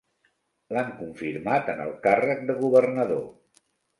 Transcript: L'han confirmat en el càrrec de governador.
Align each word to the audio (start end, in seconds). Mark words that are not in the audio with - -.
L'han 0.77 0.87
confirmat 1.01 1.69
en 1.75 1.83
el 1.85 1.93
càrrec 2.09 2.43
de 2.49 2.57
governador. 2.65 3.23